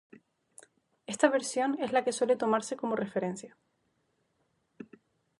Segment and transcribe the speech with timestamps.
[1.05, 3.55] Esta versión es la que suele tomarse como referencia.